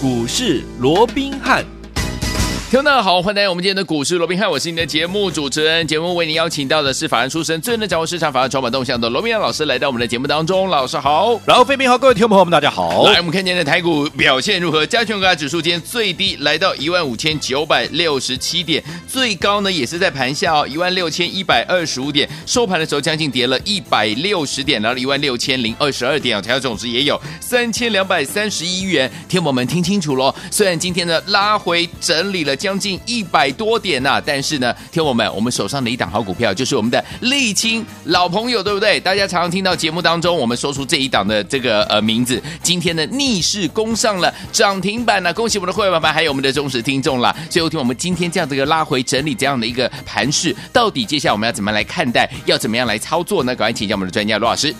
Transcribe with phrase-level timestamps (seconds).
[0.00, 1.77] 股市罗宾汉。
[2.70, 5.86] 听众大好，欢迎来到我们今天的股市罗宾汉，我是你的节目主持人。
[5.86, 10.68] 节目为您邀请到的是法案出身、最能掌握市场法案筹码动向的罗宾汉老师，来到我们的节目当中。
[10.68, 13.06] 老师好，然后飞平好，各位听众朋友们，大家好。
[13.06, 14.84] 来，我们看今天的台股表现如何？
[14.84, 22.28] 加权股价指数今天最低来到一万五千九百六十七点，最高呢也是在盘下哦，一万六千一百二十五点。
[22.44, 29.10] 收盘的时候将近跌了一百六十点，来到一万六千零二十二点，成交总值也有三千两百三十一元。
[29.26, 33.48] 听我们听清楚喽，虽然今天呢拉回整理了将近一百。
[33.58, 39.00] 多点呐、但是呢，听我们，我们手上的一档好股票就是我们的沥青老朋友，对不对？
[39.00, 47.34] 大家常常听到节目当中我们说出这一档的这个呃名字，今天呢逆势攻上了涨停板呢、恭喜我们的会员们，还有我们的忠实听众啦。
[47.50, 53.56] 最后听我们今天这样的一个拉回整理这样的一个盘势，到底接下来我们要怎么来看待，要怎么样来操作呢？
[53.56, 54.72] 赶快请教我们的专家罗老师。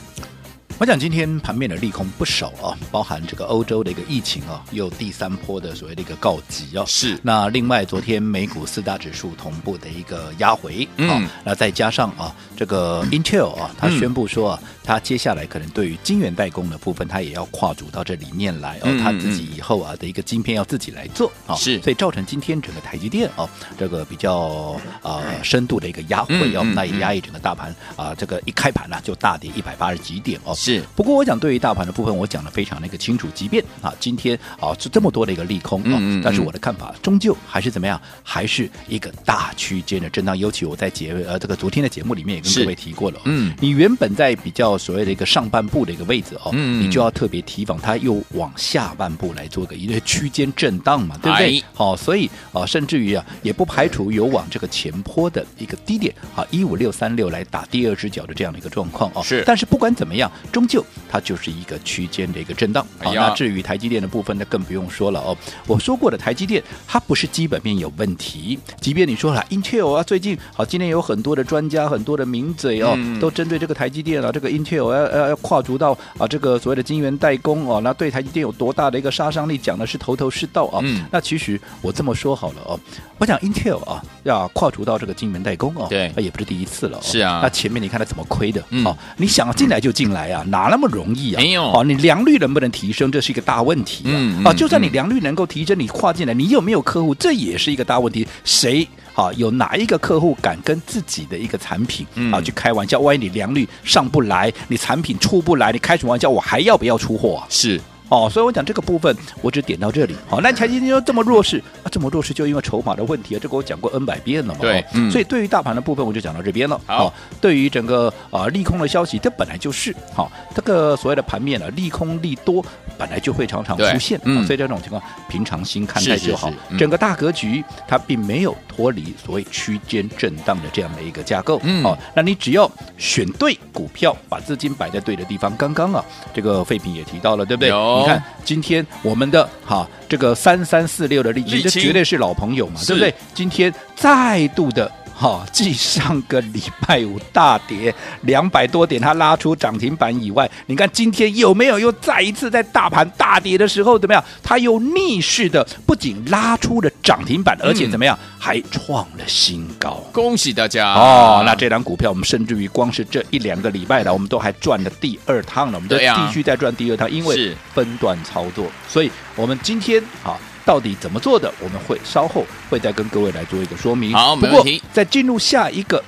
[0.80, 6.84] 我想今天盘面的利空不少啊，包含这个欧洲的一个疫情啊，又第三波的所谓的一个告急啊。
[6.86, 7.18] 是。
[7.20, 21.54] 那另外，昨天美股四大指数同步的一个压回，嗯，那再加上啊，这个 Intel 啊，它宣布说啊，它接下来可能对于晶圆代工的部分，它也要跨足到这里面来哦，它自己以后啊的一个晶片要自己来做啊。
[21.54, 21.78] 是。
[21.82, 23.46] 所以造成今天整个台积电哦，
[23.78, 30.54] 这个比较啊深度的一个压回哦，那也压抑整个大盘啊，这个一开盘呢就大跌一百八十几点哦。
[30.54, 30.82] 是。
[30.96, 31.48] 不过我讲对。
[31.48, 33.26] 于大盘的部分，我讲的非常的一个清楚。
[33.34, 38.00] 即便啊，今天啊是这么多的一个利空啊，但是我的看法终究还是怎么样？
[38.22, 40.38] 还是一个大区间的震荡。
[40.38, 51.64] 尤其我在节呃这个昨天的节目里面也跟各位提过了，嗯，你原本在比较所谓的一个上半部的一个位置哦，嗯，你就要特别提防它又往下半部来做个一个区间震荡嘛，对不对？
[51.72, 59.22] 好，所以啊，甚至于啊，也不排除有往这个前坡的一个低点啊一五六三六来打第二只脚的这样的一个状况哦。
[59.22, 61.38] 是，但是不管怎么样，终究它就。
[61.40, 65.38] 是一个区间的一个震荡，好，那至于台积电的部分，那更不用说了哦。
[65.68, 80.80] 我说过的，台积电它不是基本面有问题，即便你说了 Intel 啊，最近好，今天有很多的专家、很多的名嘴哦，都针对这个台积电啊，这个 Intel 要要要跨足到啊这个所谓的晶圆代工哦，那对台积电有多大的一个杀伤力，讲的是头头是道啊。
[80.82, 82.78] 嗯那其实我这么说好了哦，
[83.18, 87.40] 我讲 Intel 啊要跨足到这个晶圆代工哦，对，那也不是第一次了，是啊。
[87.42, 88.62] 那前面你看他怎么亏的？
[88.84, 91.34] 哦，你想进来就进来啊，哪那么容易？
[91.36, 94.12] 没有哦，你良率能不能提升，这是一个大问题啊！
[94.12, 98.26] 嗯嗯、啊，就算你良率能够提升，你跨进来，你有没有客户，这也是一个大问题。
[98.44, 98.86] 谁
[99.18, 99.32] 啊？
[99.36, 103.00] 有哪一个客户敢跟自己的一个产品啊去开玩笑？
[103.00, 106.30] 万一你良率上不来，你产品出不来，你开什么玩笑？
[106.30, 107.46] 我还要不要出货啊？
[107.50, 107.80] 是。
[108.08, 110.16] 哦，所以我讲这个部分，我只点到这里。
[110.28, 114.60] 好，那台积电又这么弱势啊，这么弱势就因为筹码的问题啊，这个我讲过 N 百遍了嘛。
[114.60, 116.80] 对，嗯、所以对于大盘的部分，我就讲到这边了。
[116.86, 122.64] 好，对于整个啊、呃、利空的消息，这本来就是好，这个所谓的盘面啊，利空利多
[122.96, 124.20] 本来就会常常出现。
[124.24, 126.48] 嗯，所以这种情况平常心看待就好。
[126.48, 131.60] 是是是嗯、整个大格局它并没有脱离所谓区间震荡的这样的一个架构。
[131.62, 135.54] 嗯，好，那你只要选对股票，把资金摆在对的地方。
[135.56, 137.68] 刚刚啊，这个废品也提到了，对不对？
[137.68, 138.86] 有你看今天。
[139.02, 143.14] 我们的哈这个三三四六的丽清，这绝对是老朋友嘛，对不对？
[143.34, 154.24] 今天再度的哈，继上个礼拜五大跌两百多点，它拉出涨停板以外，你看今天有没有又再一次在大盘大跌的时候怎么样？
[154.44, 158.16] 它又逆势的不仅拉出了涨停板，而且怎么样？
[158.38, 161.42] 还创了新高，恭喜大家哦！
[161.44, 174.12] 那这档股票，我们甚至于光是这一两个礼拜的，我们都还赚了第二趟了，我们都继续在赚第二趟，因为分段操作，所以我们今天啊，到底怎么做的，我们会稍后会再跟各位来做一个说明。
[174.12, 174.82] 好，没问题。
[174.92, 176.04] 在进入下一个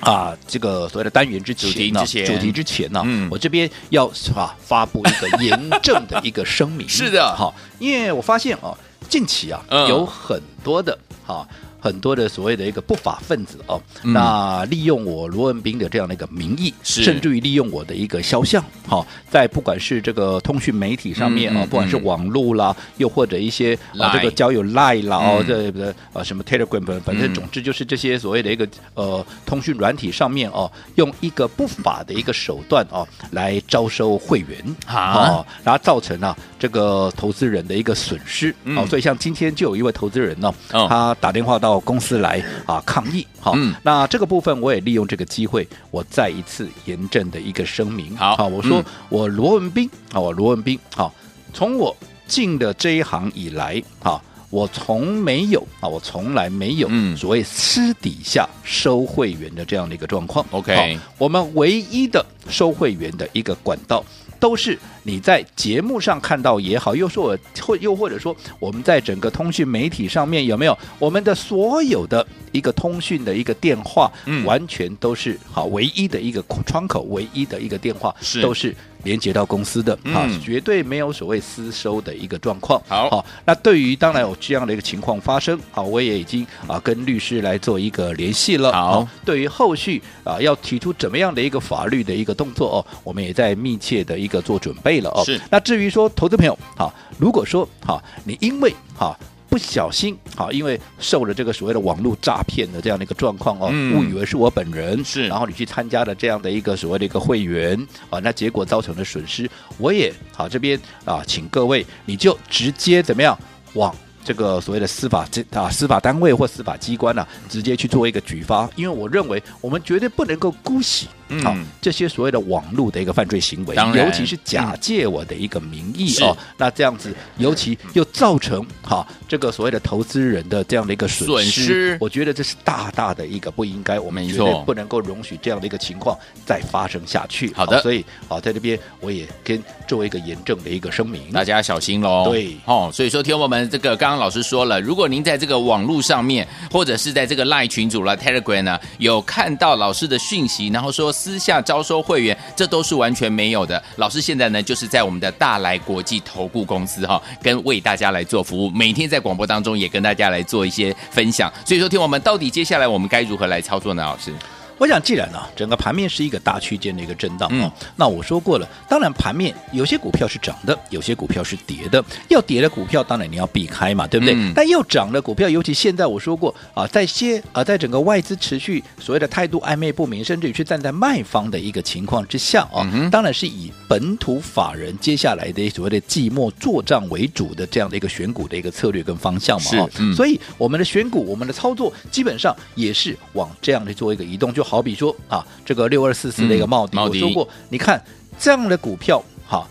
[0.00, 6.86] 啊这个所谓的单元之前呢，主题之前呢，嗯，我这边要啊发布一个严正的一个声明。
[6.90, 8.76] 是的，好，因为我发现啊，
[9.08, 10.98] 近期啊有很多的。
[11.24, 11.48] 好，
[11.86, 41.16] 很多的所谓的一个不法分子哦，嗯、那利用我罗文斌的这样的一个名义，甚至于利用我的一个肖像，好，在不管是这个通讯媒体上面啊，嗯、不管是网络啦，嗯、又或者一些啊这个交友 Line 啦，哦、这，这个呃什么 Telegram，反正总之就是这些所谓的一个呃通讯软体上面哦，用一个不法的一个手段哦来招收会员啊，然后造成啊这个投资人的一个损失，嗯、哦，所以像今天就有一位投资人呢，哦、他。
[41.20, 51.12] 打电话到公司来啊抗议，好，嗯、那这个部分我也利用这个机会，我再一次严正的一个声明，好，好，我说我罗文斌啊，我罗文斌，好，
[51.52, 51.96] 从我
[52.26, 54.20] 进的这一行以来，哈，
[54.50, 64.04] 我从没有啊，我从来没有所谓私底下收会员的这样的一个状况，OK，我们唯一的收会员的一个管道。
[64.38, 78.74] 都是你在节目上看到也好，又说我或又或者说我们在整个通讯媒体上面有没有我们的所有的一个通讯的一个电话，嗯，完全都是好唯一的一个窗口，唯一的一个电话是都是。
[79.06, 82.82] 连接到公司的啊，绝对没有所谓私收的一个状况。
[82.88, 88.72] 好，好，那对于当然有这样的一个情况发生，好，我也已经啊跟律师来做一个联系了。
[88.72, 95.22] 好，对于后续啊要提出怎么样的一个法律的一个动作哦，我们也在密切的一个做准备了哦。
[95.24, 95.40] 是。
[95.48, 99.16] 那至于说投资朋友，好，如果说好，你因为好。
[99.48, 107.78] 不小心，好，因为受了这个所谓的网络诈骗的这样的一个状况哦，误以为是我本人，是，然后你去参加了这样的一个所谓的一个会员
[108.10, 109.48] 啊，那结果造成的损失，
[109.78, 113.38] 我也好这边啊，请各位你就直接怎么样
[113.74, 113.94] 往
[114.24, 121.08] 这个所谓的司法这啊司法单位或司法机关呢、啊，直接去做一个举发，因为我认为我们绝对不能够姑息。
[121.42, 137.52] 好、嗯，这些所谓的网络的一个犯罪行为，尤其是假借我的一个名义哦，那这样子，尤其又造成哈这个所谓的投资人的这样的一个损失，我觉得这是大大的一个不应该，我们绝对不能够容许这样的一个情况再发生下去。
[137.54, 142.30] 好的，所以好在这边我也跟作为一个严正的一个声明，大家小心喽。
[142.30, 151.12] 对，哦，所以说，听我们这个刚刚老师说了，如果您在这个网络上面，或者是在这个 LINE 群组了 Telegram 呢，有看到老师的讯息，然后说。
[151.16, 153.82] 私下招收会员，这都是完全没有的。
[153.96, 161.50] 老师现在呢，就是在我们的大来国际投顾公司哈，跟为大家来做服务，每天在广播当中也跟大家来做一些分享。
[161.64, 164.02] 所以说，听我们到底接下来我们该如何来操作呢？
[164.02, 164.34] 老师？
[164.78, 172.04] 我想，既然呢，整个盘面是一个大区间的一个震荡啊，那我说过了，当然盘面有些股票是涨的，有些股票是跌的。
[172.28, 174.36] 要跌的股票，当然你要避开嘛，对不对？
[174.54, 194.65] 但要涨的股票，尤其现在我说过啊，在些啊，在整个外资持续所谓的态度暧昧不明，甚至于去站在卖方的一个情况之下啊，当然是以本土法人接下来的所谓的寂寞做账为主的这样的一个选股的一个策略跟方向嘛啊，所以我们的选股，我们的操作基本上也是往这样的做一个移动就。
[194.66, 198.02] 好比说啊，这个六二四四的一个茂迪，嗯、我说过，你看
[198.36, 199.64] 这样的股票，哈，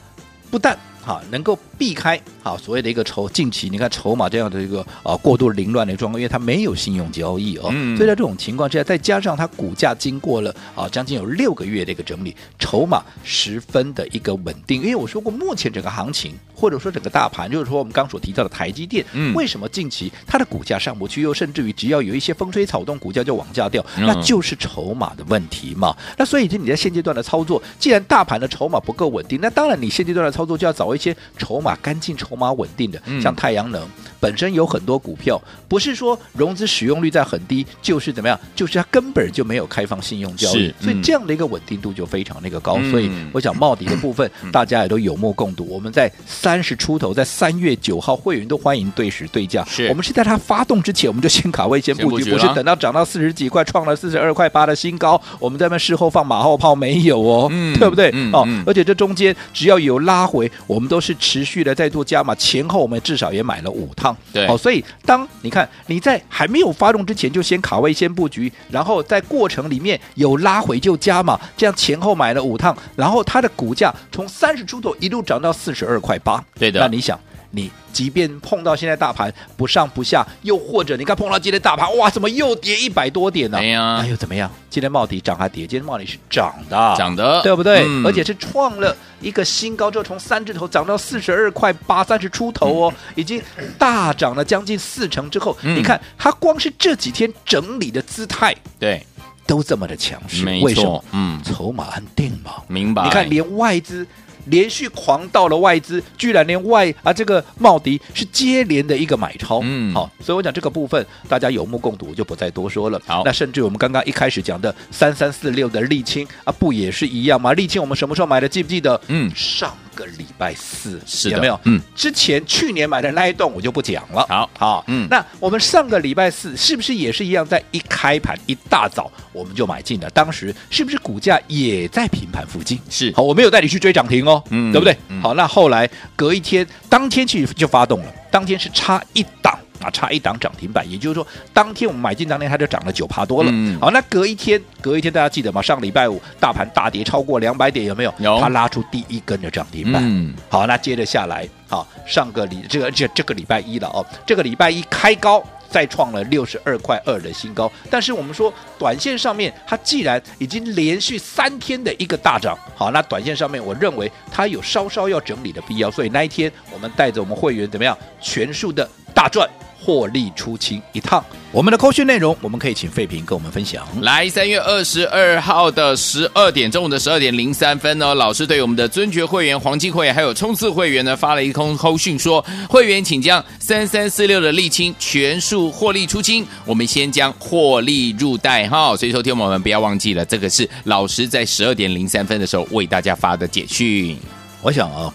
[0.49, 2.19] 不但哈能够避开。
[2.43, 14.79] 啊，所谓的一个筹，近期你看筹码这样的一个啊过度凌乱的状况，因为它没有信用交易哦，嗯、所以在这种情况之下，再加上它股价经过了啊将近有六个月的一个整理，筹码十分的一个稳定。
[14.83, 25.97] 因为我说过，目前整个行情或者说整个大盘，就是说我们刚所提到的台积电，嗯、为什么近期它的股价上不去，又甚至于只要有一些风吹草动，股价就往下掉，嗯、那就是筹码的问题嘛。
[26.15, 33.85] 那所以你在现阶段的操作，既然大盘的筹码不够稳定，那当然你现阶段的操作就要找一些筹码干净、筹码稳定的，像太阳能
[34.19, 42.79] 本身有很多股票，不是说融资使用率在很低，就是怎么样，就是它根本就没有开放信用交易，所以这样的一个稳定度就非常那个高。
[42.91, 45.65] 所以我想茂迪的部分，大家也都有目共睹。
[45.69, 49.65] 我们在三十出头，在三月九号，会员都欢迎对时对价。
[49.89, 57.47] 我们是在它发动之前，我们就先卡位先布局，不是等到涨到四十几块，创了四十二块八的新高，我们在那事后放马后炮没有哦，
[57.79, 58.11] 对不对？
[58.31, 62.65] 哦，而且这中间只要有拉回，我们都是持续的在做加码前。
[62.67, 77.19] 后我们至少也买了五趟，对，好，所以当你看你在还没有发动之前就先卡位先布局，然后在过程里面有拉回就加码，这样前后买了五趟，然后它的股价从三十出头一路涨到四十二块八，对的，那你想
[77.55, 77.71] 你。
[77.93, 83.57] 即便碰到现在大盘不上不下，又或者你看碰到今天大盘，哇，怎么又跌一百多点呢？
[83.57, 84.51] 哎呀，那又怎么样？
[84.69, 85.65] 今天茂迪涨还跌？
[85.65, 87.85] 今天茂迪是涨的，涨的，对不对？
[87.87, 93.41] 嗯、而且是创了一个新高，之后从三字头涨到四十二块八，三十出头哦，已经
[93.77, 99.01] 大涨了将近四成之后，嗯、你看它光是这几天整理的姿态，对，
[99.47, 101.05] 都这么的强势，没错，为什么？
[101.13, 103.05] 嗯，筹码安定嘛，明白？
[103.05, 104.05] 你看连外资。
[104.45, 113.01] 连续狂到了外资，居然连外啊这个茂迪是接连的一个买超，嗯，好，所以我讲这个部分大家有目共睹，我就不再多说了。
[113.05, 117.53] 好，那甚至我们刚刚一开始讲的三三四六的沥青啊，不也是一样吗？
[117.53, 118.47] 沥青我们什么时候买的？
[118.47, 118.99] 记不记得？
[119.07, 121.59] 嗯，上个礼拜四是的有没有？
[121.63, 124.25] 嗯，之前去年买的那一栋我就不讲了。
[124.29, 130.09] 好，好，嗯，那我们上个礼拜四是不是也是一样，在一开盘一大早我们就买进了？
[130.11, 132.79] 当时是不是股价也在平盘附近？
[132.89, 134.43] 是，好，我没有带你去追涨停哦。
[134.49, 134.95] 嗯，对不对？
[135.21, 143.49] 好，那后来隔一天，当天去就发动了，当天是差一档啊，差一档涨停板，也就是说，当天我们买进当天它就涨了九趴多了。
[143.53, 145.61] 嗯，好，那隔一天，隔一天大家记得吗？
[145.61, 148.13] 上礼拜五大盘大跌超过两百点，有没有？
[148.19, 148.37] 有。
[148.41, 150.01] 它拉出第一根的涨停板。
[150.05, 155.41] 嗯，好，那接着下来，好，上个礼这个这这个礼拜一了哦，这个礼拜一开高。
[155.75, 157.69] 再创了六十二块二的新高。
[157.89, 165.91] 但是我们说，短线上面它既然已经连续三天的一个大涨，好，那短线上面我认为它有稍稍要整理的必要。
[165.91, 169.49] 所以那一天我们带着我们会员怎么样，全数的大赚。
[169.85, 173.85] 获利出清一趟，我们的扣讯内容，我们可以请费平跟我们分享。
[174.01, 188.97] 来，三月二十二号的十二点，中午的十二点零三分呢，老师对我们的尊爵会员、黄金会员还有冲刺会员呢发了一通扣讯，说会员请将三三四六的沥青全数获利出清，我们先将获利入袋哈。
[188.97, 194.17] 所以，说听我们不要忘记了，这个是老师在十二点零三分的时候为大家发的简讯。
[194.63, 195.13] 我想啊。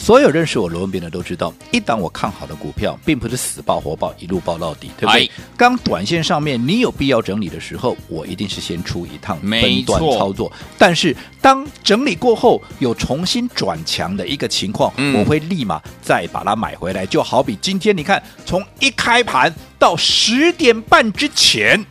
[0.00, 5.30] 所有认识我罗文斌的都知道，一档我看好的股票，并不是死抱活抱一路抱到底，对不对？
[5.58, 10.50] 刚短线上面你有必要整理的时候，我一定是先出一趟分段操作。
[10.78, 17.04] 但是当整理过后有重新转强的一个情况，嗯、我会立马再把它买回来。
[17.04, 21.84] 就好比今天你看，从一开盘到十点半之前，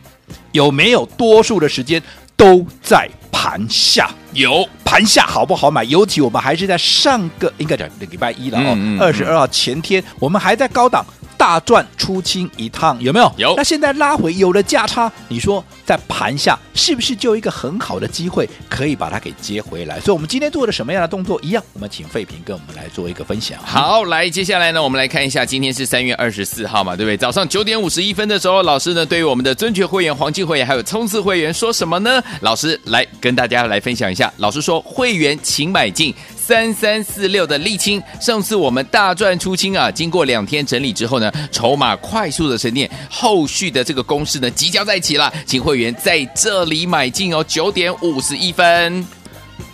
[0.50, 2.02] 有没有多数的时间
[2.36, 4.10] 都在盘下？
[4.32, 4.68] 有。
[4.82, 5.84] 盘下好不好买？
[5.84, 11.06] 尤其我们还是在上个应该讲礼拜一了哦，二十二号前天，我们还在高档。
[11.40, 13.32] 大赚出清一趟有没有？
[13.38, 13.54] 有。
[13.56, 19.98] 那现在拉回有了价差，你说在盘下是不是就一个很好的机会可以把它给接回来？
[20.00, 21.40] 所以，我们今天做的什么样的动作？
[21.40, 23.58] 一样，我们请费平跟我们来做一个分享。
[23.64, 27.16] 好，来，接下来呢，我们来看一下，今天是三月二十四号嘛，对不对？
[27.16, 32.22] 早上九点五十一分的时候，老师呢对于我们的尊爵会员、黄金会员还有冲刺会员说什么呢？
[32.42, 34.30] 老师来跟大家来分享一下。
[34.36, 36.14] 老师说，会员请买进。
[36.50, 39.88] 三三四六的沥青，上次我们大赚出清啊！
[39.88, 47.44] 经过两天整理之后呢，筹码快速的沉淀，后续的这个攻势呢即将再起了，请会员在这里买进哦。
[47.46, 49.06] 九点五十一分，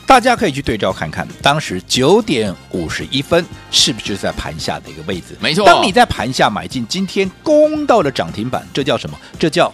[0.07, 5.35] 大家可以去对照看看，当时九点五十一分是不是在盘下的一个位置？
[5.41, 9.19] 没错，当你在盘下买进，今天攻到了涨停板，这叫什么？
[9.39, 9.73] 这叫。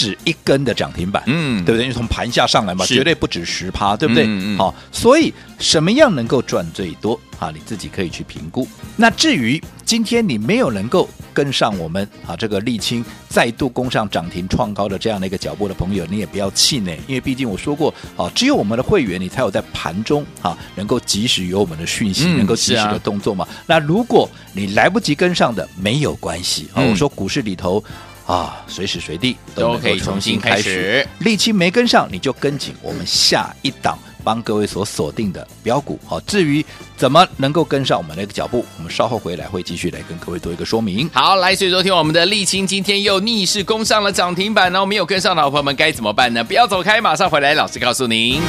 [0.00, 1.82] 不止一根的涨停板，嗯，对不对？
[1.82, 4.24] 因为从盘下上来嘛，绝对不止十趴，对不对？
[4.24, 4.58] 嗯嗯。
[4.58, 7.50] 好，所以什么样能够赚最多啊？
[7.52, 8.66] 你自己可以去评估。
[8.96, 23.46] 那至于今天你没有能够跟上我们啊这个沥青再度攻上涨停创高的这样的一个脚步的朋友，你也不要气馁，因为毕竟我说过啊，只有我们的会员，你才有在盘中啊能够及时有我们的讯息，能够及时的动作嘛。
[23.66, 26.80] 那如果你来不及跟上的，没有关系啊。
[26.82, 27.84] 我说股市里头。
[28.30, 31.04] 啊，随时随地都可以重新开始。
[31.20, 35.98] 沥青没跟上，你就跟紧我们下一档帮各位所锁定的标股。
[36.06, 36.64] 好，至于
[36.96, 41.10] 怎么能够跟上我们的一个脚步，我们稍后回来会继续来跟各位做一个说明。
[41.12, 46.44] 好，来，所以昨天我们的沥青今天又逆势攻上了涨停板，那我们没有跟上的好朋友们该怎么办呢？
[46.44, 48.40] 不要走开，马上回来，老师告诉您。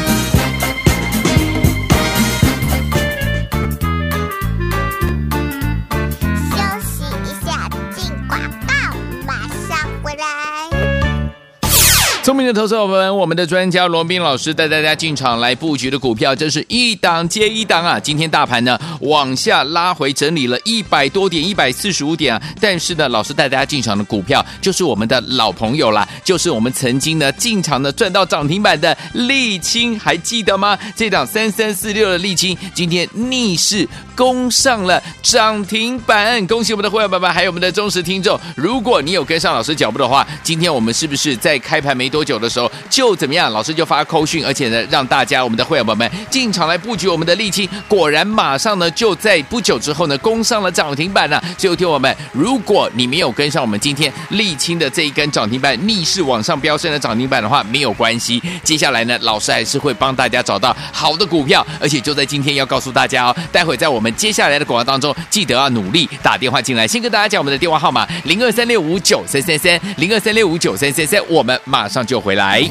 [12.53, 17.99] 投资者们，我们的专家罗宾老师带大家进场来布局的股票，真是一档接一档啊！
[17.99, 22.41] 今天大盘呢往下拉回，整理了一百多点，一百四十五点啊。
[22.59, 30.77] 但是呢，老师带大家进场的股票就是我们的老朋友啦，就是我们曾经呢进场的赚到涨停板的沥青，还记得吗？
[30.95, 33.87] 这档三三四六的沥青今天逆势
[34.21, 38.39] 攻上了涨停板，恭喜我们的会员宝宝，还有我们的忠实听众。
[38.55, 43.51] 如果你有跟上老师脚步的话，今天我们是不是在开盘没多久的时候就怎么样？
[43.51, 51.43] 老师就发扣讯，而且呢，让大家我们的会员宝宝们进场来布局我们的沥青，果然马上呢就在不久之后呢攻上了涨停板了。
[51.57, 58.39] 最后听我们，如果你没有跟上我们今天沥青的这一根涨停板逆势往上飙升的涨停板的话，没有关系。
[58.63, 66.85] 接下来呢，老师还是会帮大家找到好的股票，而且就在今天要告诉大家哦，待会在我们接下来的广告当中，记得要努力打电话进来。
[66.85, 71.19] 先跟大家讲我们的电话号码：零二三六五九三三三，零二三六五九三三三。
[71.29, 72.01] 我们马上。
[72.11, 72.69] 就回来。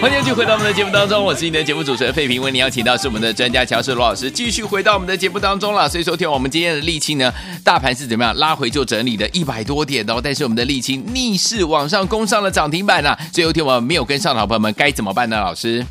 [0.00, 2.40] 欢迎继续回到我们的节目当中，我是你的节目主持人费平。
[2.40, 5.88] 为你邀请到是我们的专家乔氏罗老师，继续回到我们的节目当中了。
[5.88, 13.18] 所以说，听我们今天的沥青呢，大盘是怎么样拉回就整理的一百多点哦，但是我们的沥青逆势往上攻上了涨停板啊！
[13.32, 15.36] 最后听我们没有跟上的好朋友们该怎么办呢？
[15.40, 15.84] 老师？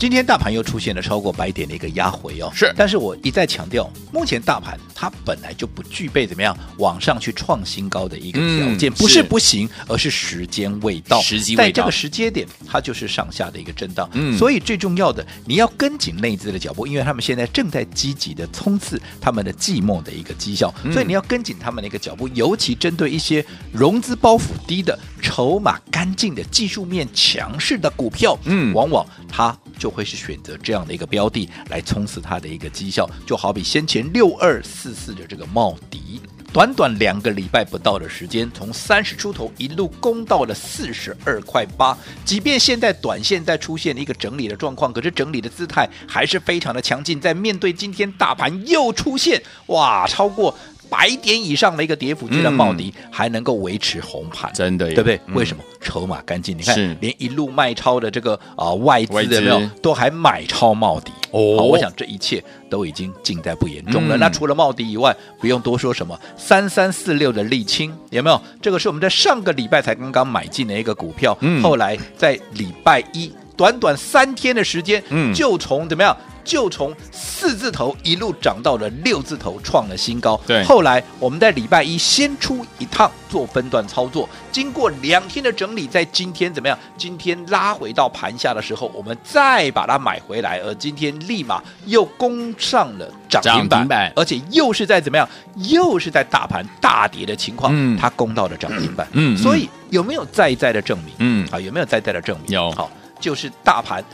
[0.00, 11.20] 今天大盘又出现了超过百点的一个压回哦，是，但是我一再强调，目前大盘它本来就不具备怎么样往上去创新高的一个条件，嗯、不是不行，而是时间未到。
[11.20, 14.08] 时机未到，在这个时间点，它就是上下的一个震荡。
[14.14, 29.90] 嗯，所以最重要的，你要跟紧内资的脚步，因为他们现在正在积极的冲刺他们的寂寞的一个绩效，嗯、所以你要跟紧他们的一个脚步，尤其针对一些融资包袱低的、筹码干净的、技术面强势的股票，嗯，往往它就。
[29.90, 36.20] 会是选择这样的一个标的来冲刺它的一个绩效，就好比先前六二四四的这个茂迪，
[36.52, 41.98] 短短两个礼拜不到的时间，从三十出头一路攻到了四十二块八。
[42.24, 47.20] 即便现在短线在出现一个整理的状况，可是整理的姿态还是非常的强劲。
[47.20, 50.56] 在面对今天大盘又出现哇超过。
[50.90, 55.20] 百点以上的一个跌幅，居然茂迪还能够维持红盘，真的，对不对？
[55.26, 55.62] 嗯、为什么？
[55.80, 61.10] 筹码干净，你看，连一路卖超的这个啊、呃、外资有没有都还买超茂迪？
[61.30, 64.16] 哦好，我想这一切都已经尽在不言中了。
[64.16, 68.38] 嗯、那除了茂迪以外，不用多说什么，三三四六的沥青有没有？
[68.60, 76.14] 这个是我们在上个礼拜才刚刚买进的一个股票，嗯、后来在礼拜一短短三天的时间，嗯，就从怎么样？
[76.50, 80.36] 就从四字头一路涨到了六字头，创了新高。
[80.48, 86.76] 对，后来我们在礼拜一先出一趟做分段操作，经过两天的整理，在今天怎么样？
[86.98, 95.28] 今天拉回到盘下的时候，我们再把它买回来，而今天立马又攻上了涨停板，板而且又是在怎么样？
[95.68, 99.06] 又是在大盘大跌的情况，嗯，它攻到了涨停板。
[99.12, 101.14] 嗯，所以有没有再再的证明？
[101.18, 102.48] 嗯，啊，有没有再再的证明？
[102.48, 104.04] 有，好，就是大盘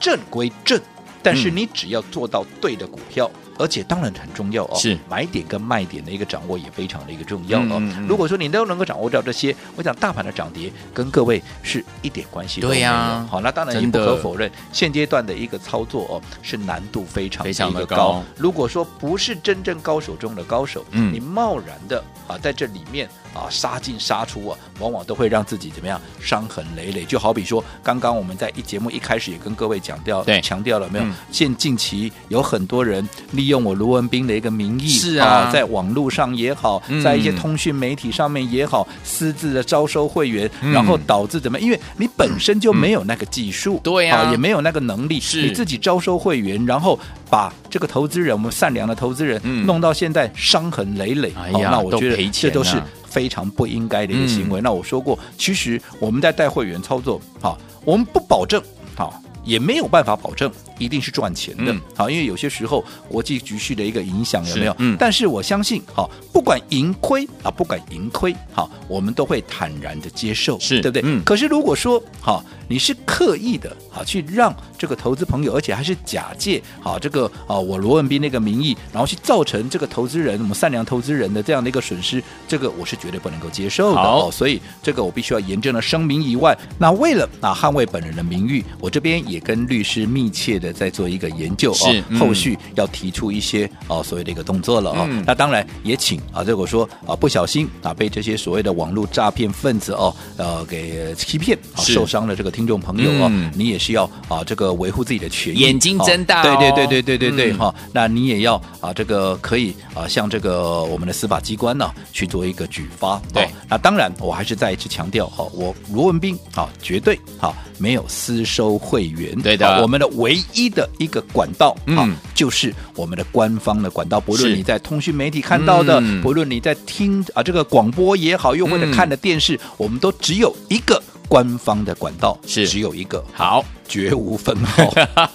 [0.00, 0.80] 正归正。
[1.22, 7.78] 但是你只要做到对的股票，嗯、而且当然很重要哦，是买点跟卖点的一个掌握也非常的一个重要哦。
[7.78, 12.78] 嗯嗯、如果说你都能够掌握到这些，我想大盘的涨跌跟各位是一点关系都没有。
[12.78, 18.22] 对呀、啊，好，那当然也不可否认，现阶段的一个操作哦是难度非常非常的高。
[18.36, 23.08] 如果说不是真正高手中的高手，嗯，你贸然的啊在这里面。
[23.34, 27.02] 啊，杀进杀出啊，往往都会让自己怎么样伤痕累累。
[27.02, 31.04] 就好比说，刚刚我们在一节目一开始也跟各位讲掉，对，强调了没有？
[31.06, 41.58] 嗯、现近期有很多人利用我卢文斌的一个名义，是啊，啊，在网络上也好，在一些通讯媒体上面也好，嗯、私自的招收会员，嗯、然后导致怎么？
[41.60, 51.32] 因为你本身就没有那个技术，对呀、啊，也没有那个能力，是你自己招收会员，然后把这个投资人，我们善良的投资人，嗯、弄到现在伤痕累累。
[51.36, 52.76] 哎呀，那我觉得这都是。
[53.12, 54.58] 非常不应该的一个行为。
[54.58, 58.58] 嗯、那我说过，其实我们在带会员操作，好，我们不保证，
[58.94, 64.76] 好，也没有办法保证一定是赚钱的，好、嗯，因为有些时候国际局势的一个影响有没有？
[64.78, 71.02] 嗯，但是我相信，好，不管盈亏啊，不管盈亏，好，我们都会坦然的接受，是对不对？
[71.04, 71.22] 嗯。
[71.24, 72.44] 可是如果说，好。
[72.72, 84.30] 你是刻意的啊，去让这个投资朋友，而且还是假借啊这个啊我罗文斌那个名义，然后去造成这个投资人我们善良投资人的这样的一个损失，这个我是绝对不能够接受的哦。
[84.32, 95.06] 所以这个我必须要严正的声明以外，那为了啊捍卫本人的名誉，我这边也跟律师密切的在做一个研究是哦，后续要提出一些啊所谓的一个动作了啊。
[95.10, 102.50] 嗯、那当然也请啊，如果说啊不小心啊被这些所谓的网络诈骗分子哦呃给欺骗啊受伤了这个。
[102.52, 107.90] 听众朋友啊，嗯、你也是要啊，这个维护自己的权益，眼睛睁大、哦，对对对对对对对哈、嗯。
[107.92, 113.20] 那你也要啊，这个可以啊，向这个我们的司法机关呢、啊、去做一个举发。
[113.32, 119.34] 对，那当然，我还是再一次强调哈，我罗文斌啊，绝对哈没有私收会员。
[119.42, 124.20] 对的，我们的唯一的一个管道啊，嗯、就是我们的官方的管道。
[124.20, 131.02] 不论你在通讯媒体看到的，嗯、不论你在听啊这个广播也好，又或者看的电视，嗯、我们都只有一个。
[131.28, 134.92] 官方的管道是只有一个，好，绝无分号。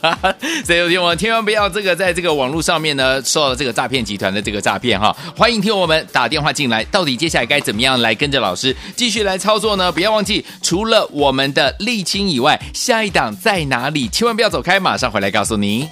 [0.66, 5.16] 所以有听我们千万不要这个在这个网络上面呢受到这个诈骗集团的这个诈骗哈。
[5.36, 9.92] 欢迎听我们打电话进来，到底接下来该怎么样来跟着老师继续来操作呢？
[9.92, 14.08] 不要忘记，除了我们的沥青以外，下一档在哪里？
[14.08, 15.88] 千万不要走开，马上回来告诉你。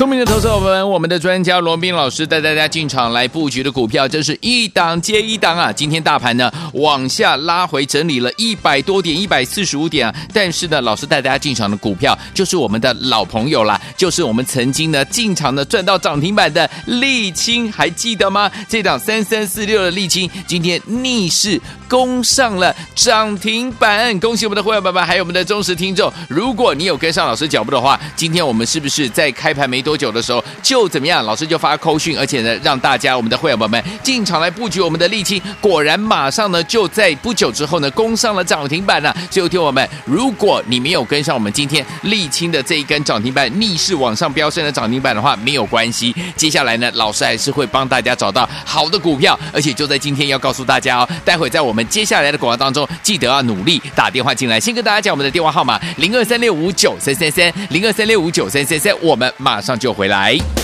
[0.00, 5.70] 聪明的投资者们，我们的专家罗宾老师带大家进场来布局的股票，真是一档接一档啊！
[5.70, 10.14] 今天大盘呢往下拉回整理了一百多点，一百四十五点啊。
[10.32, 18.50] 但是呢，老师带大家进场的股票就是我们的老朋友啦，就是我们曾经呢进场呢赚到涨停板的沥青，还记得吗？
[18.70, 21.60] 这档三三四六的沥青今天逆势
[21.90, 26.10] 攻上了涨停板，恭喜我们的会员爸爸，还有我们的忠实听众。
[26.26, 29.89] 如果你有跟上老师脚步的话，今天我们是不是在开盘没多？
[29.90, 31.24] 多久的时候就怎么样？
[31.24, 39.12] 老师就发扣讯，而且呢，让大家我们的会员朋友们进场来布局我们的沥青，果然马上呢就在不久之后呢攻上了涨停板了。
[39.28, 46.14] 最后听我们，如果你没有跟上我们今天沥青的这一根涨停板逆势往上飙升的涨停板的话，没有关系。
[46.36, 54.60] 接下来呢，老师还是会帮大家找到好的股票，而且就在今天要告诉大家哦，待会在我们接下来的广告当中，记得要努力打电话进来。
[54.60, 58.94] 先跟大家讲我们的电话号码：零二三六五九三三三，零二三六五九三三三。
[59.02, 59.79] 我们马上。
[59.80, 60.59] 就回来。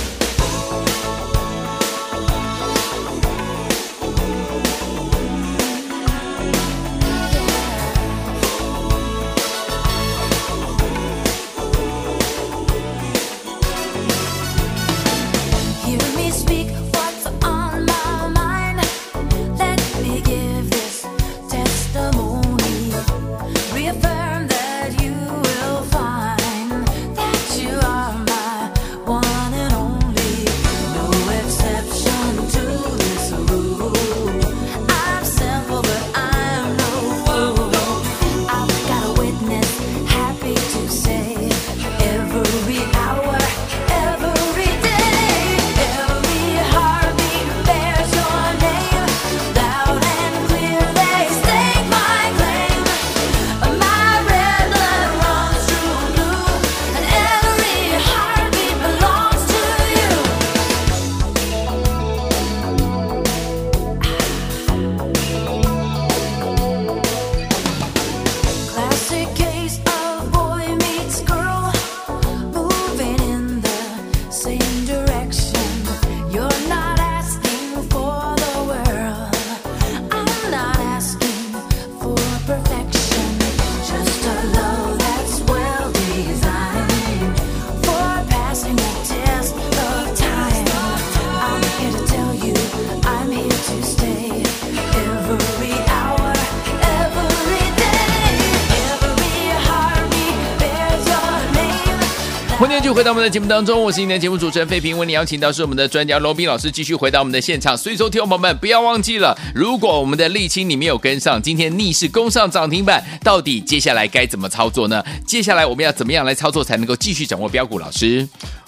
[102.96, 107.76] 回到我们的节目当中，我是今天的节目主持人费平，为你邀请到是我们的专家罗宾老师，继续回到我们的现场。
[107.76, 115.04] 所以说，听众朋友们不要忘记了，如果我们的沥青你没有跟上，今天逆势攻上涨停板，到底接下来该怎么操作呢？
[115.26, 117.78] 接下来我们要怎么样来操作才能够继续掌握标股？
[117.78, 118.26] 老师。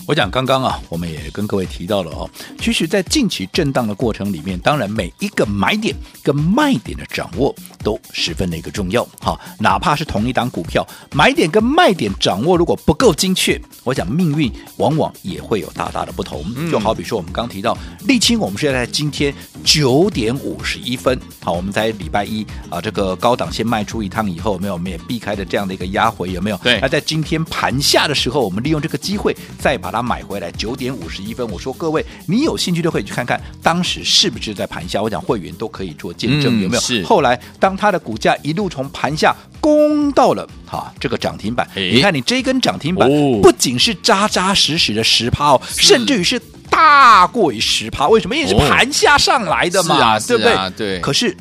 [0.09, 9.07] 我讲刚刚啊，我们也跟各位提到了哦，其实，在近期震荡的过程里面，当然每一个买点跟卖点的掌握都十分的一个重要。
[9.21, 16.43] 好，哪怕是同一档股票，买点跟卖点掌握如果不够精确，我想命运往往也会有大大的不同。
[16.73, 24.73] 就好比说，我们刚提到沥青，我们是在今天九点五十一分，好，我们在礼拜一啊，这个高档先卖出一趟以后，有没有？
[24.73, 26.57] 我们也避开了这样的一个压回，有没有？
[26.63, 26.81] 对。
[26.81, 29.98] 那在今天盘下的时候，我们利用这个机会再把它。
[29.99, 35.03] 他买回来九点五十一分，我说各位，你有兴趣都可以去看看，当时是不是在盘下？
[35.03, 36.81] 我讲会员都可以做见证，嗯、有没有？
[36.81, 37.03] 是。
[37.05, 43.09] 后来当它的股价一路从盘下攻到了哈这个涨停板，你看你这一根涨停板
[43.43, 48.07] 不仅是扎扎实实的十趴哦，甚至于是大过于十趴。
[48.07, 48.37] 为什么？
[48.37, 50.53] 因为是盘下上来的嘛，对不对？
[50.53, 51.01] 啊、对。
[51.01, 51.37] 可是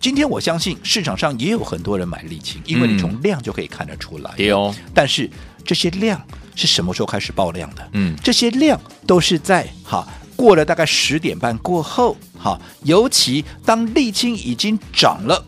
[0.00, 4.32] 今天我相信市场上也有很多人买沥青，因为你从量就可以看得出来。
[4.36, 4.74] 对哦。
[4.92, 5.30] 但是
[5.64, 6.20] 这些量。
[6.58, 7.88] 是什么时候开始爆量的？
[7.92, 15.44] 嗯，这些量都是在哈过了大概十点半过后，哈，尤其当沥青已经涨了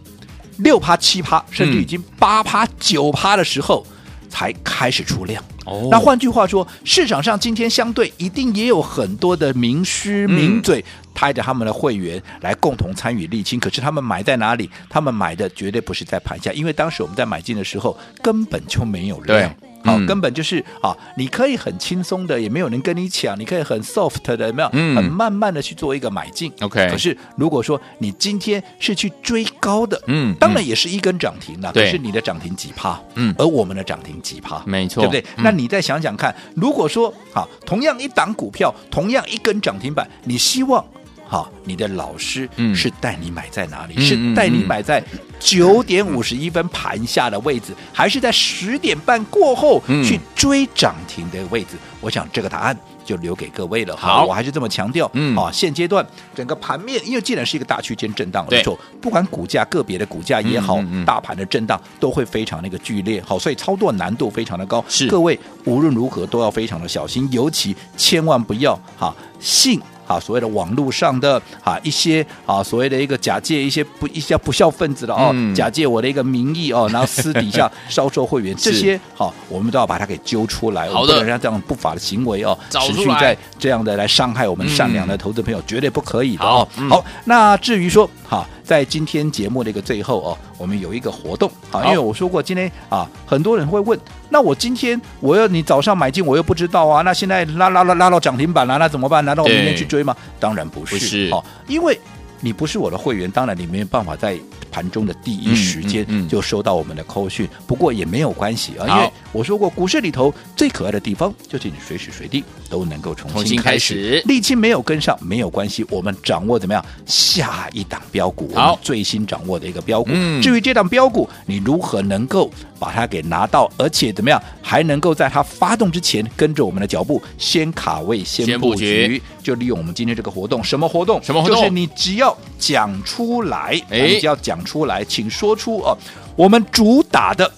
[0.59, 3.85] 六趴、七趴，甚至已经八趴、九趴的时候，
[4.29, 5.42] 才开始出量。
[5.66, 13.61] 哦，那换句话说，市场上今天相对一定也有很多的名师名嘴，带着他们的会员来共同参与沥青。
[13.61, 14.70] 可是他们买在哪里？
[14.88, 19.55] 他们买的绝对不是在盘下，因为当时我们在买进的时候根本就没有量。
[19.83, 24.69] 好，嗯、根本就是啊，你可以很轻松的，也没有人跟你抢，你可以很 soft 的，有没有？
[24.73, 26.53] 嗯，很慢慢的去做一个买进。
[26.61, 26.88] OK。
[26.90, 31.73] 可是如果说你今天是去追高的，嗯，当然也是一根涨停了。
[31.73, 31.85] 对。
[31.85, 33.01] 可是你的涨停几趴？
[33.14, 33.35] 嗯。
[33.38, 34.62] 而我们的涨停几趴？
[34.66, 35.21] 没错，对不对？
[35.37, 40.85] 嗯、那你再想想看，如果说好，同样一档股票，同样一根涨停板，你希望
[41.31, 43.95] 哈，你的老师是带你买在哪里？
[43.97, 45.01] 嗯、是带你买在
[45.38, 51.75] 九点五十一分盘下的位置，嗯、还是在十点半过后去追涨停的位置？
[51.75, 53.97] 嗯、我想这个答案就留给各位了。
[53.97, 63.23] 好，我还是这么强调，嗯，啊，现阶段整个盘面，因为既然是一个大区间震荡，没错，不管股价个别的股价也好，大盘的震荡都会非常那个剧烈。
[63.25, 69.81] 好，所以操作难度非常的高，是各位无论如何都要非常的小心，尤其千万不要哈信。
[70.11, 86.66] 啊，所谓的网络上的啊一些啊所谓的一个假借一些不一些不孝分子的哦，嗯、假借我的一个名义哦，然后私底下 销售会员这些，好、啊，我们都要把它给揪出来，好的，不能让这样不法的行为哦持续在这样的来伤害我们善良的投资朋友，嗯、绝对不可以的哦。
[86.88, 88.38] 好，那至于说哈。
[88.38, 99.24] 啊在今天节目的一个最后哦，我们有一个活动啊，因为我说过今天啊，很多人会问，那我今天我要你早上买进，我又不知道啊，那现在拉拉拉拉到涨停板了，那怎么办？
[99.24, 100.16] 难道我明天去追吗？
[100.38, 101.98] 当然不是，不是哦，因为
[102.38, 104.38] 你不是我的会员，当然你没有办法在
[104.70, 107.48] 盘中的第一时间就收到我们的扣讯。
[107.66, 112.44] 不过也没有关系啊，因为我说过，股市里头最可爱的地方就是你随时随地。
[112.70, 118.48] 都能够重新开始，沥青没有跟上没有关系，我们掌握怎么样下一档标股？
[118.54, 120.11] 好，最新掌握的一个标股。
[120.12, 129.20] 嗯，至于这档标股，你如何能够把它给拿到，而且怎么样还能够在它发动之前跟着我们的脚步先卡位先布局？
[129.42, 131.20] 就利用我们今天这个活动，什么活动？
[131.24, 131.56] 什么活动？
[131.56, 135.96] 就是你只要讲出来，哎，你只要讲出来，请说出哦，
[136.37, 137.51] 我们主打的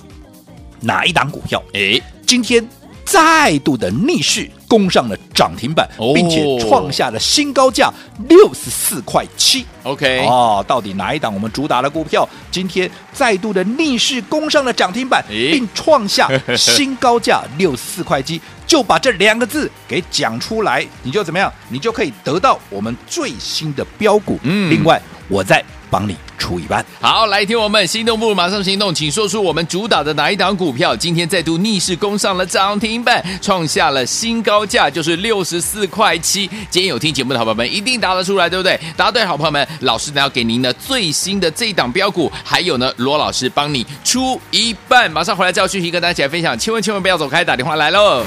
[0.80, 1.62] 哪一档股票？
[1.74, 2.66] 哎，今天
[3.04, 4.50] 再度的逆势。
[4.72, 7.92] 攻上了涨停板，并且创下了新高价
[8.26, 9.66] 六十四块七。
[9.82, 18.40] OK，哦，到底哪一档我们主打的股票今天再度的逆势攻上了涨停板，并创下新高价六十四块七？
[18.66, 21.52] 就把这两个字给讲出来，你就怎么样？
[21.68, 24.38] 你就可以得到我们最新的标股。
[24.42, 25.62] 嗯，另外我再
[25.92, 26.82] 帮你出一半。
[26.98, 36.48] 好，来听我们心动不如马上行动，请说出我们主打的哪一档股票今天再度逆势攻上了涨停板，创下了新高价，就是六十四块七。
[36.70, 38.80] 今天有听节目的好朋友们一定答得出来，对不对？
[38.96, 48.24] 答对，好朋友们，老师呢要给您的最新的这一档标股，还有呢罗老师帮你出一半，马上回来教讯息跟大家一起来分享，千万千万不要走开，打电话来喽。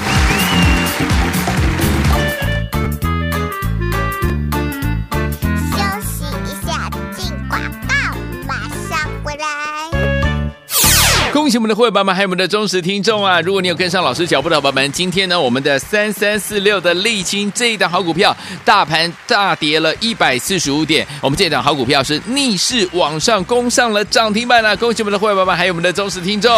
[11.45, 13.39] 恭喜我们的会员朋友们，还有我们的忠实听众啊！
[13.39, 24.75] 如果你有跟上老师脚步的宝宝们，今天呢，我们的三三四六的沥青这一档好股票，大盘大跌了一百四十五点，我们这一档好股票是逆势往上攻上了涨停板了。
[24.77, 26.51] 恭喜我们的会员朋友们，还有我们的忠实听众，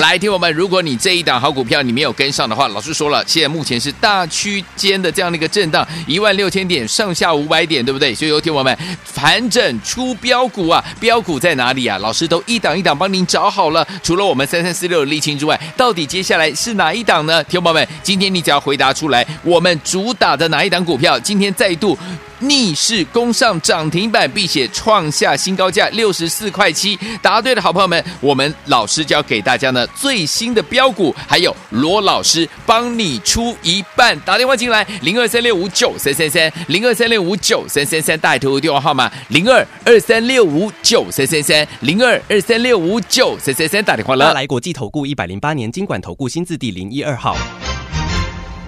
[0.00, 8.14] 来听我们，如果你这一档好股票你没有跟上的话，老师说了，现在目前是大区间的这样的一个震荡，一万六千点上下五百点，对不对？
[8.14, 8.74] 所以有听我们
[9.14, 11.98] 盘整出标股啊，标股在哪里啊？
[11.98, 13.86] 老师都一档一档帮您找好了。
[14.14, 17.42] 除了我们三三四六沥青之外，到底接下来是哪一档呢？
[17.42, 21.98] 听众朋友们，今天你只要回答出来，我们主打的哪一档股票，今天再度。
[22.40, 26.98] 逆势攻上涨停板，并且创下新高价六十四块七。
[27.22, 34.18] 答对的好朋友们，我们老师就要给大家呢最新的标股，还有罗老师帮你出一半。
[34.20, 44.32] 打电话进来，零二三六五九三三三，零二三六五九三三三，大头电话号码零二二三六五九三三三，零二二三六五九三三三，打电话了。
[44.32, 47.36] 来国际投顾一百零八年金管投顾新字第零一二号。